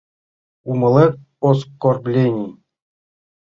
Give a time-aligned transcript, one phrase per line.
[0.69, 1.13] Умылет:
[1.47, 2.49] ос-кор-блений!